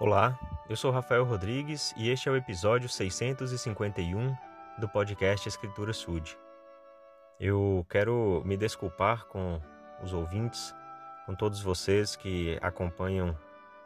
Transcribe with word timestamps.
Olá, 0.00 0.38
eu 0.68 0.76
sou 0.76 0.92
Rafael 0.92 1.24
Rodrigues 1.24 1.92
e 1.96 2.08
este 2.08 2.28
é 2.28 2.32
o 2.32 2.36
episódio 2.36 2.88
651 2.88 4.32
do 4.78 4.88
podcast 4.88 5.48
Escritura 5.48 5.92
Sud. 5.92 6.38
Eu 7.40 7.84
quero 7.90 8.40
me 8.44 8.56
desculpar 8.56 9.24
com 9.26 9.60
os 10.00 10.12
ouvintes, 10.12 10.72
com 11.26 11.34
todos 11.34 11.60
vocês 11.60 12.14
que 12.14 12.56
acompanham 12.62 13.36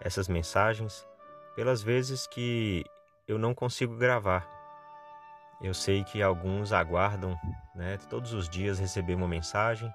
essas 0.00 0.28
mensagens, 0.28 1.08
pelas 1.56 1.80
vezes 1.82 2.26
que 2.26 2.84
eu 3.26 3.38
não 3.38 3.54
consigo 3.54 3.96
gravar. 3.96 4.46
Eu 5.62 5.72
sei 5.72 6.04
que 6.04 6.22
alguns 6.22 6.74
aguardam, 6.74 7.40
né, 7.74 7.98
todos 8.10 8.34
os 8.34 8.50
dias 8.50 8.78
receber 8.78 9.14
uma 9.14 9.26
mensagem 9.26 9.90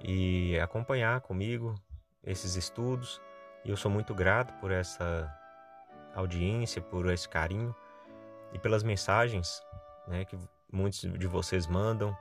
e 0.00 0.58
acompanhar 0.58 1.20
comigo 1.20 1.76
esses 2.24 2.56
estudos 2.56 3.20
e 3.64 3.70
eu 3.70 3.76
sou 3.76 3.90
muito 3.90 4.14
grato 4.14 4.52
por 4.60 4.70
essa 4.70 5.32
audiência, 6.14 6.80
por 6.80 7.10
esse 7.10 7.28
carinho 7.28 7.74
e 8.52 8.58
pelas 8.58 8.82
mensagens 8.82 9.62
né, 10.06 10.24
que 10.24 10.36
muitos 10.72 11.00
de 11.00 11.26
vocês 11.26 11.66
mandam, 11.66 12.16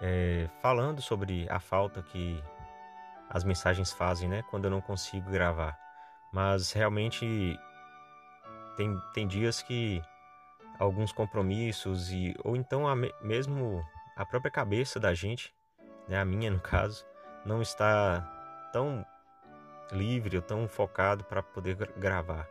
é, 0.00 0.48
falando 0.60 1.00
sobre 1.00 1.48
a 1.50 1.58
falta 1.58 2.02
que 2.02 2.42
as 3.30 3.44
mensagens 3.44 3.92
fazem 3.92 4.28
né, 4.28 4.42
quando 4.50 4.66
eu 4.66 4.70
não 4.70 4.80
consigo 4.80 5.30
gravar. 5.30 5.76
Mas 6.32 6.72
realmente 6.72 7.58
tem, 8.76 8.96
tem 9.14 9.26
dias 9.26 9.62
que 9.62 10.02
alguns 10.78 11.10
compromissos 11.12 12.12
e 12.12 12.34
ou 12.44 12.54
então 12.54 12.86
a, 12.86 12.94
mesmo 13.22 13.82
a 14.16 14.24
própria 14.24 14.50
cabeça 14.50 15.00
da 15.00 15.14
gente, 15.14 15.52
né, 16.06 16.18
a 16.18 16.24
minha 16.24 16.50
no 16.50 16.60
caso, 16.60 17.04
não 17.44 17.60
está 17.62 18.20
tão 18.72 19.04
livre 19.92 20.36
ou 20.36 20.42
tão 20.42 20.68
focado 20.68 21.24
para 21.24 21.42
poder 21.42 21.76
gravar. 21.96 22.48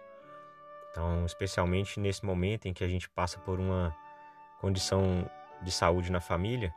Então, 0.92 1.26
especialmente 1.26 2.00
nesse 2.00 2.26
momento 2.26 2.68
em 2.68 2.74
que 2.74 2.84
a 2.84 2.88
gente 2.88 3.10
passa 3.10 3.40
por 3.40 3.60
uma 3.60 3.96
condição 4.60 5.30
de 5.62 5.72
saúde 5.72 6.12
na 6.12 6.20
família, 6.20 6.74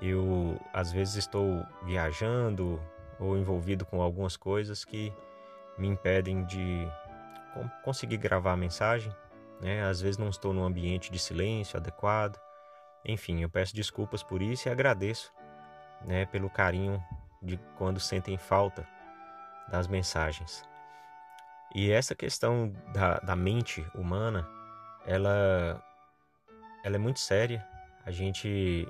eu 0.00 0.60
às 0.72 0.92
vezes 0.92 1.16
estou 1.16 1.64
viajando 1.82 2.80
ou 3.18 3.36
envolvido 3.36 3.86
com 3.86 4.02
algumas 4.02 4.36
coisas 4.36 4.84
que 4.84 5.12
me 5.78 5.88
impedem 5.88 6.44
de 6.44 6.86
conseguir 7.82 8.18
gravar 8.18 8.52
a 8.52 8.56
mensagem, 8.56 9.10
né? 9.60 9.82
Às 9.84 10.00
vezes 10.00 10.18
não 10.18 10.28
estou 10.28 10.52
num 10.52 10.64
ambiente 10.64 11.10
de 11.10 11.18
silêncio 11.18 11.78
adequado. 11.78 12.38
Enfim, 13.04 13.40
eu 13.40 13.48
peço 13.48 13.74
desculpas 13.74 14.22
por 14.22 14.42
isso 14.42 14.68
e 14.68 14.70
agradeço, 14.70 15.32
né, 16.04 16.26
pelo 16.26 16.50
carinho 16.50 17.02
de 17.40 17.56
quando 17.78 18.00
sentem 18.00 18.36
falta 18.36 18.86
das 19.68 19.86
mensagens. 19.86 20.64
E 21.74 21.90
essa 21.90 22.14
questão 22.14 22.72
da, 22.92 23.18
da 23.18 23.36
mente 23.36 23.86
humana, 23.94 24.48
ela, 25.04 25.82
ela 26.82 26.96
é 26.96 26.98
muito 26.98 27.20
séria. 27.20 27.66
A 28.04 28.10
gente 28.10 28.86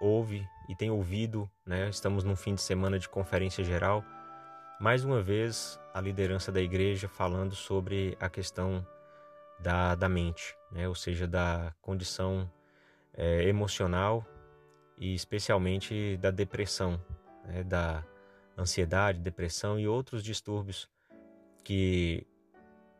ouve 0.00 0.46
e 0.68 0.74
tem 0.74 0.90
ouvido, 0.90 1.50
né? 1.66 1.88
Estamos 1.88 2.24
num 2.24 2.36
fim 2.36 2.54
de 2.54 2.62
semana 2.62 2.98
de 2.98 3.08
conferência 3.08 3.64
geral. 3.64 4.04
Mais 4.80 5.04
uma 5.04 5.22
vez, 5.22 5.78
a 5.94 6.00
liderança 6.00 6.52
da 6.52 6.60
igreja 6.60 7.08
falando 7.08 7.54
sobre 7.54 8.16
a 8.20 8.28
questão 8.28 8.86
da, 9.60 9.94
da 9.94 10.08
mente, 10.08 10.56
né? 10.70 10.88
ou 10.88 10.94
seja, 10.94 11.26
da 11.26 11.72
condição 11.80 12.50
é, 13.14 13.44
emocional 13.44 14.26
e 14.98 15.14
especialmente 15.14 16.16
da 16.18 16.30
depressão, 16.30 17.00
né? 17.44 17.62
da, 17.62 18.04
ansiedade, 18.56 19.18
depressão 19.20 19.78
e 19.78 19.86
outros 19.86 20.22
distúrbios 20.22 20.88
que 21.62 22.26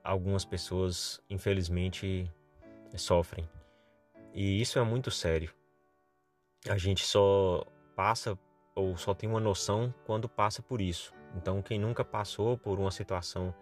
algumas 0.02 0.44
pessoas, 0.44 1.20
infelizmente, 1.30 2.30
sofrem. 2.96 3.48
E 4.33 4.61
isso 4.61 4.78
é 4.78 4.83
muito 4.83 5.11
sério. 5.11 5.52
A 6.68 6.77
gente 6.77 7.05
só 7.05 7.64
passa 7.95 8.39
ou 8.74 8.96
só 8.96 9.14
tem 9.14 9.28
uma 9.28 9.40
noção 9.40 9.95
quando 10.05 10.28
passa 10.28 10.61
por 10.62 10.80
isso. 10.80 11.12
Então, 11.36 11.62
quem 11.62 11.78
nunca 11.78 12.05
passou 12.05 12.58
por 12.58 12.78
uma 12.78 12.90
situação 12.90 13.55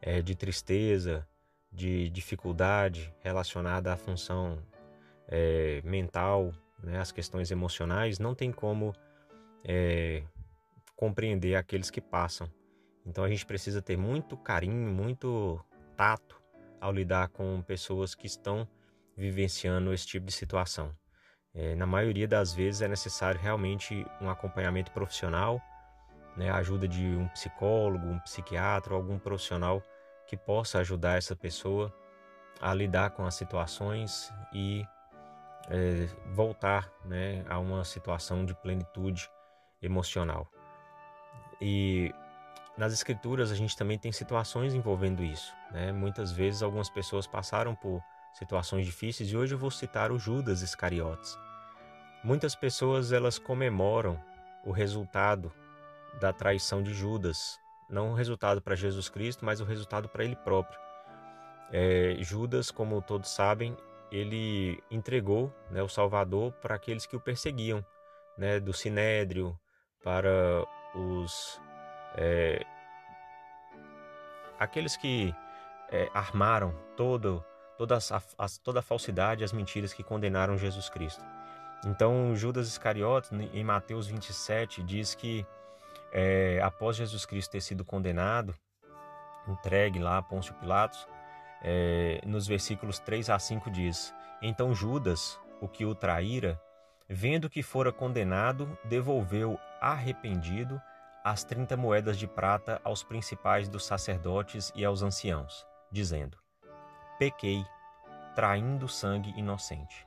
é, 0.00 0.22
de 0.22 0.34
tristeza, 0.34 1.26
de 1.70 2.08
dificuldade 2.10 3.12
relacionada 3.20 3.92
à 3.92 3.96
função 3.96 4.58
é, 5.28 5.82
mental, 5.84 6.52
né, 6.82 6.98
às 6.98 7.12
questões 7.12 7.50
emocionais, 7.50 8.18
não 8.18 8.34
tem 8.34 8.52
como 8.52 8.94
é, 9.64 10.22
compreender 10.96 11.54
aqueles 11.54 11.90
que 11.90 12.00
passam. 12.00 12.50
Então 13.04 13.22
a 13.22 13.28
gente 13.28 13.46
precisa 13.46 13.80
ter 13.80 13.96
muito 13.96 14.36
carinho, 14.36 14.90
muito 14.90 15.62
tato 15.96 16.42
ao 16.80 16.92
lidar 16.92 17.28
com 17.28 17.62
pessoas 17.62 18.14
que 18.14 18.26
estão 18.26 18.66
vivenciando 19.16 19.92
esse 19.92 20.06
tipo 20.06 20.26
de 20.26 20.32
situação. 20.32 20.94
É, 21.54 21.74
na 21.74 21.86
maioria 21.86 22.26
das 22.26 22.52
vezes 22.52 22.82
é 22.82 22.88
necessário 22.88 23.40
realmente 23.40 24.04
um 24.20 24.28
acompanhamento 24.28 24.90
profissional, 24.92 25.60
né, 26.36 26.50
a 26.50 26.56
ajuda 26.56 26.86
de 26.86 27.02
um 27.02 27.28
psicólogo, 27.28 28.06
um 28.06 28.18
psiquiatra, 28.18 28.94
algum 28.94 29.18
profissional 29.18 29.82
que 30.26 30.36
possa 30.36 30.80
ajudar 30.80 31.16
essa 31.16 31.34
pessoa 31.34 31.94
a 32.60 32.74
lidar 32.74 33.10
com 33.10 33.24
as 33.24 33.34
situações 33.34 34.30
e 34.52 34.84
é, 35.70 36.06
voltar 36.32 36.92
né, 37.04 37.44
a 37.48 37.58
uma 37.58 37.84
situação 37.84 38.44
de 38.44 38.54
plenitude 38.54 39.30
emocional. 39.80 40.50
E 41.60 42.12
nas 42.76 42.92
escrituras 42.92 43.50
a 43.50 43.54
gente 43.54 43.76
também 43.76 43.98
tem 43.98 44.12
situações 44.12 44.74
envolvendo 44.74 45.22
isso. 45.22 45.54
Né? 45.70 45.92
Muitas 45.92 46.30
vezes 46.30 46.62
algumas 46.62 46.90
pessoas 46.90 47.26
passaram 47.26 47.74
por 47.74 48.02
situações 48.34 48.84
difíceis 48.84 49.30
e 49.30 49.36
hoje 49.36 49.54
eu 49.54 49.58
vou 49.58 49.70
citar 49.70 50.12
o 50.12 50.18
Judas 50.18 50.60
Iscariotes. 50.60 51.38
Muitas 52.22 52.54
pessoas 52.54 53.12
elas 53.12 53.38
comemoram 53.38 54.20
o 54.64 54.72
resultado 54.72 55.52
da 56.20 56.32
traição 56.32 56.82
de 56.82 56.92
Judas, 56.92 57.58
não 57.88 58.10
o 58.10 58.14
resultado 58.14 58.60
para 58.60 58.74
Jesus 58.74 59.08
Cristo, 59.08 59.44
mas 59.44 59.60
o 59.60 59.64
resultado 59.64 60.08
para 60.08 60.24
ele 60.24 60.36
próprio. 60.36 60.78
É, 61.72 62.16
Judas, 62.20 62.70
como 62.70 63.00
todos 63.00 63.30
sabem, 63.30 63.76
ele 64.10 64.82
entregou 64.90 65.52
né, 65.70 65.82
o 65.82 65.88
Salvador 65.88 66.52
para 66.54 66.74
aqueles 66.74 67.06
que 67.06 67.16
o 67.16 67.20
perseguiam, 67.20 67.84
né, 68.36 68.60
do 68.60 68.72
Sinédrio, 68.72 69.58
para 70.02 70.64
os 70.96 71.60
é, 72.16 72.64
aqueles 74.58 74.96
que 74.96 75.34
é, 75.90 76.08
armaram 76.14 76.74
todo, 76.96 77.44
toda, 77.76 77.96
a, 77.96 78.44
a, 78.44 78.46
toda 78.62 78.80
a 78.80 78.82
falsidade, 78.82 79.44
as 79.44 79.52
mentiras 79.52 79.92
que 79.92 80.02
condenaram 80.02 80.56
Jesus 80.56 80.88
Cristo. 80.88 81.24
Então, 81.84 82.34
Judas 82.34 82.66
Iscariotes, 82.68 83.30
em 83.32 83.62
Mateus 83.62 84.06
27, 84.06 84.82
diz 84.82 85.14
que 85.14 85.46
é, 86.12 86.60
após 86.62 86.96
Jesus 86.96 87.26
Cristo 87.26 87.52
ter 87.52 87.60
sido 87.60 87.84
condenado, 87.84 88.54
entregue 89.46 89.98
lá 89.98 90.18
a 90.18 90.22
Pôncio 90.22 90.54
Pilatos, 90.54 91.06
é, 91.62 92.20
nos 92.24 92.46
versículos 92.46 92.98
3 92.98 93.30
a 93.30 93.38
5 93.38 93.70
diz: 93.70 94.12
Então 94.42 94.74
Judas, 94.74 95.38
o 95.60 95.68
que 95.68 95.84
o 95.84 95.94
traíra, 95.94 96.60
vendo 97.08 97.48
que 97.48 97.62
fora 97.62 97.92
condenado, 97.92 98.78
devolveu 98.84 99.58
arrependido 99.80 100.80
as 101.24 101.42
trinta 101.44 101.76
moedas 101.76 102.18
de 102.18 102.26
prata 102.26 102.80
aos 102.84 103.02
principais 103.02 103.68
dos 103.68 103.84
sacerdotes 103.84 104.72
e 104.74 104.84
aos 104.84 105.02
anciãos, 105.02 105.66
dizendo: 105.90 106.38
Pequei, 107.18 107.64
traindo 108.34 108.88
sangue 108.88 109.30
inocente. 109.36 110.06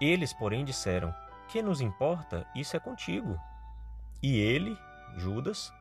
Eles, 0.00 0.32
porém, 0.32 0.64
disseram: 0.64 1.14
Que 1.48 1.62
nos 1.62 1.80
importa? 1.80 2.46
Isso 2.54 2.76
é 2.76 2.80
contigo. 2.80 3.38
E 4.22 4.38
ele, 4.38 4.76
Judas, 5.16 5.72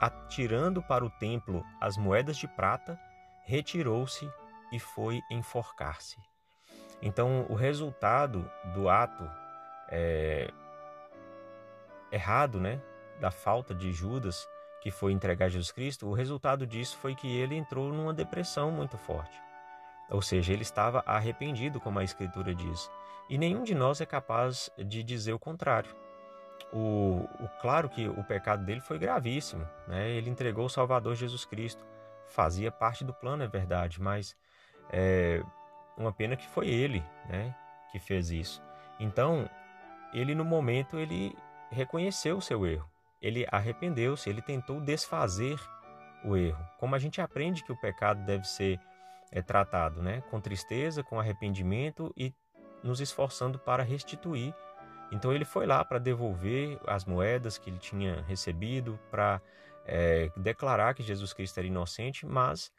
atirando 0.00 0.82
para 0.82 1.04
o 1.04 1.10
templo 1.10 1.64
as 1.80 1.96
moedas 1.96 2.36
de 2.36 2.48
prata, 2.48 2.98
retirou-se 3.44 4.28
e 4.72 4.78
foi 4.78 5.20
enforcar-se. 5.30 6.16
Então, 7.02 7.46
o 7.48 7.54
resultado 7.54 8.50
do 8.74 8.88
ato 8.88 9.28
é, 9.90 10.50
errado, 12.12 12.60
né, 12.60 12.80
da 13.20 13.30
falta 13.30 13.74
de 13.74 13.92
Judas 13.92 14.48
que 14.80 14.90
foi 14.90 15.12
entregar 15.12 15.48
Jesus 15.48 15.70
Cristo, 15.70 16.06
o 16.06 16.14
resultado 16.14 16.66
disso 16.66 16.96
foi 16.96 17.14
que 17.14 17.28
ele 17.28 17.54
entrou 17.54 17.92
numa 17.92 18.14
depressão 18.14 18.70
muito 18.70 18.96
forte. 18.96 19.38
Ou 20.10 20.22
seja, 20.22 20.52
ele 20.52 20.62
estava 20.62 21.02
arrependido, 21.06 21.78
como 21.80 21.98
a 21.98 22.04
Escritura 22.04 22.54
diz. 22.54 22.90
E 23.28 23.38
nenhum 23.38 23.62
de 23.62 23.74
nós 23.74 24.00
é 24.00 24.06
capaz 24.06 24.70
de 24.76 25.02
dizer 25.04 25.32
o 25.32 25.38
contrário. 25.38 25.94
O, 26.72 27.28
o 27.38 27.48
claro 27.60 27.88
que 27.88 28.08
o 28.08 28.24
pecado 28.24 28.64
dele 28.64 28.80
foi 28.80 28.98
gravíssimo. 28.98 29.68
Né? 29.86 30.10
Ele 30.10 30.30
entregou 30.30 30.64
o 30.64 30.70
Salvador 30.70 31.14
Jesus 31.14 31.44
Cristo. 31.44 31.84
Fazia 32.26 32.72
parte 32.72 33.04
do 33.04 33.12
plano, 33.12 33.42
é 33.42 33.48
verdade, 33.48 34.00
mas 34.00 34.36
é 34.90 35.42
uma 35.96 36.12
pena 36.12 36.36
que 36.36 36.48
foi 36.48 36.68
ele 36.68 37.04
né, 37.28 37.54
que 37.92 37.98
fez 37.98 38.30
isso. 38.30 38.62
Então, 38.98 39.48
ele 40.12 40.34
no 40.34 40.44
momento 40.44 40.98
ele 40.98 41.36
reconheceu 41.70 42.38
o 42.38 42.42
seu 42.42 42.66
erro. 42.66 42.88
Ele 43.20 43.46
arrependeu-se, 43.50 44.28
ele 44.28 44.42
tentou 44.42 44.80
desfazer 44.80 45.58
o 46.24 46.36
erro. 46.36 46.64
Como 46.78 46.94
a 46.94 46.98
gente 46.98 47.20
aprende 47.20 47.64
que 47.64 47.72
o 47.72 47.80
pecado 47.80 48.24
deve 48.24 48.44
ser 48.44 48.80
é, 49.30 49.40
tratado, 49.42 50.02
né? 50.02 50.22
Com 50.30 50.40
tristeza, 50.40 51.02
com 51.02 51.20
arrependimento 51.20 52.12
e 52.16 52.34
nos 52.82 53.00
esforçando 53.00 53.58
para 53.58 53.82
restituir. 53.82 54.54
Então 55.12 55.32
ele 55.32 55.44
foi 55.44 55.66
lá 55.66 55.84
para 55.84 55.98
devolver 55.98 56.78
as 56.86 57.04
moedas 57.04 57.58
que 57.58 57.68
ele 57.68 57.78
tinha 57.78 58.22
recebido, 58.22 58.98
para 59.10 59.40
é, 59.84 60.30
declarar 60.36 60.94
que 60.94 61.02
Jesus 61.02 61.32
Cristo 61.32 61.58
era 61.58 61.66
inocente, 61.66 62.24
mas 62.24 62.72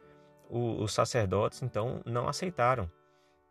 o, 0.50 0.82
os 0.82 0.94
sacerdotes 0.94 1.62
então 1.62 2.02
não 2.06 2.28
aceitaram, 2.28 2.90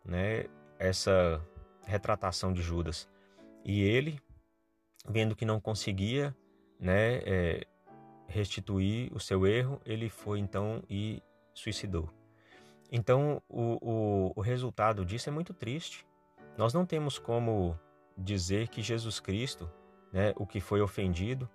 né? 0.03 0.45
Essa 0.79 1.41
retratação 1.85 2.53
de 2.53 2.61
Judas. 2.61 3.07
E 3.63 3.81
ele, 3.81 4.19
vendo 5.07 5.35
que 5.35 5.45
não 5.45 5.59
conseguia, 5.59 6.35
né, 6.79 7.17
é, 7.25 7.67
restituir 8.27 9.11
o 9.13 9.19
seu 9.19 9.45
erro, 9.45 9.79
ele 9.85 10.09
foi 10.09 10.39
então 10.39 10.83
e 10.89 11.21
suicidou. 11.53 12.09
Então, 12.91 13.41
o, 13.47 13.77
o, 13.81 14.33
o 14.35 14.41
resultado 14.41 15.05
disso 15.05 15.29
é 15.29 15.31
muito 15.31 15.53
triste. 15.53 16.05
Nós 16.57 16.73
não 16.73 16.85
temos 16.85 17.17
como 17.17 17.79
dizer 18.17 18.67
que 18.67 18.81
Jesus 18.81 19.19
Cristo, 19.19 19.69
né, 20.11 20.33
o 20.35 20.45
que 20.45 20.59
foi 20.59 20.81
ofendido, 20.81 21.49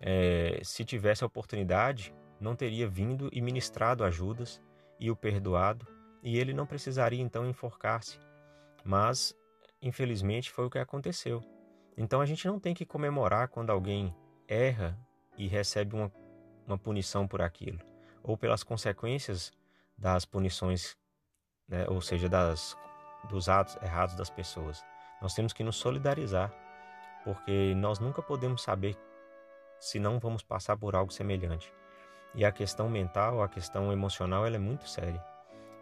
é, 0.00 0.60
se 0.62 0.84
tivesse 0.84 1.24
a 1.24 1.26
oportunidade, 1.26 2.14
não 2.40 2.54
teria 2.54 2.88
vindo 2.88 3.28
e 3.32 3.40
ministrado 3.40 4.04
a 4.04 4.10
Judas 4.10 4.62
e 5.00 5.10
o 5.10 5.16
perdoado, 5.16 5.86
e 6.22 6.38
ele 6.38 6.52
não 6.52 6.66
precisaria 6.66 7.20
então 7.20 7.48
enforcar-se. 7.48 8.18
Mas, 8.84 9.34
infelizmente, 9.80 10.50
foi 10.50 10.66
o 10.66 10.70
que 10.70 10.78
aconteceu. 10.78 11.42
Então 11.96 12.20
a 12.20 12.26
gente 12.26 12.46
não 12.46 12.58
tem 12.60 12.74
que 12.74 12.86
comemorar 12.86 13.48
quando 13.48 13.70
alguém 13.70 14.14
erra 14.46 14.98
e 15.36 15.46
recebe 15.46 15.94
uma, 15.94 16.12
uma 16.66 16.78
punição 16.78 17.26
por 17.26 17.42
aquilo, 17.42 17.78
ou 18.22 18.36
pelas 18.36 18.62
consequências 18.62 19.52
das 19.96 20.24
punições, 20.24 20.96
né, 21.66 21.86
ou 21.88 22.00
seja, 22.00 22.28
das, 22.28 22.76
dos 23.28 23.48
atos 23.48 23.76
errados 23.82 24.14
das 24.14 24.30
pessoas. 24.30 24.84
Nós 25.20 25.34
temos 25.34 25.52
que 25.52 25.64
nos 25.64 25.76
solidarizar, 25.76 26.52
porque 27.24 27.74
nós 27.74 27.98
nunca 27.98 28.22
podemos 28.22 28.62
saber 28.62 28.96
se 29.80 29.98
não 29.98 30.18
vamos 30.18 30.42
passar 30.42 30.76
por 30.76 30.94
algo 30.94 31.12
semelhante. 31.12 31.72
E 32.34 32.44
a 32.44 32.52
questão 32.52 32.88
mental, 32.88 33.42
a 33.42 33.48
questão 33.48 33.92
emocional, 33.92 34.46
ela 34.46 34.56
é 34.56 34.60
muito 34.60 34.88
séria. 34.88 35.24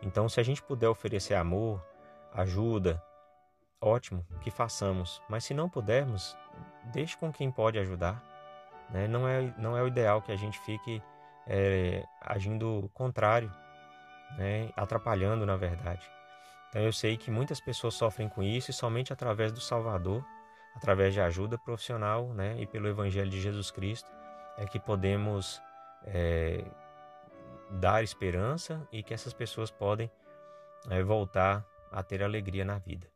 Então, 0.00 0.28
se 0.28 0.40
a 0.40 0.42
gente 0.42 0.62
puder 0.62 0.88
oferecer 0.88 1.34
amor, 1.34 1.84
ajuda, 2.32 3.02
ótimo, 3.80 4.26
que 4.40 4.50
façamos. 4.50 5.22
Mas 5.28 5.44
se 5.44 5.54
não 5.54 5.68
pudermos, 5.68 6.36
deixe 6.92 7.16
com 7.16 7.32
quem 7.32 7.50
pode 7.50 7.78
ajudar. 7.78 8.22
Né? 8.90 9.06
Não, 9.08 9.26
é, 9.26 9.54
não 9.58 9.76
é 9.76 9.82
o 9.82 9.88
ideal 9.88 10.22
que 10.22 10.32
a 10.32 10.36
gente 10.36 10.58
fique 10.60 11.02
é, 11.46 12.04
agindo 12.20 12.90
contrário, 12.94 13.52
né? 14.36 14.70
atrapalhando, 14.76 15.44
na 15.44 15.56
verdade. 15.56 16.08
Então 16.68 16.82
eu 16.82 16.92
sei 16.92 17.16
que 17.16 17.30
muitas 17.30 17.60
pessoas 17.60 17.94
sofrem 17.94 18.28
com 18.28 18.42
isso 18.42 18.70
e 18.70 18.74
somente 18.74 19.12
através 19.12 19.52
do 19.52 19.60
Salvador, 19.60 20.24
através 20.74 21.14
de 21.14 21.20
ajuda 21.20 21.56
profissional 21.58 22.28
né? 22.34 22.56
e 22.58 22.66
pelo 22.66 22.88
Evangelho 22.88 23.30
de 23.30 23.40
Jesus 23.40 23.70
Cristo, 23.70 24.10
é 24.58 24.66
que 24.66 24.78
podemos 24.78 25.60
é, 26.04 26.64
dar 27.70 28.02
esperança 28.02 28.86
e 28.92 29.02
que 29.02 29.14
essas 29.14 29.32
pessoas 29.32 29.70
podem 29.70 30.10
é, 30.90 31.02
voltar 31.02 31.64
a 31.90 32.02
ter 32.02 32.22
alegria 32.22 32.64
na 32.64 32.78
vida. 32.78 33.15